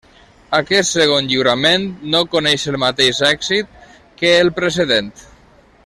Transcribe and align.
Aquest 0.59 0.95
segon 0.95 1.27
lliurament 1.33 1.85
no 2.15 2.21
coneix 2.37 2.65
el 2.73 2.79
mateix 2.85 3.21
èxit 3.29 3.77
que 4.23 4.33
el 4.39 4.51
precedent. 4.63 5.15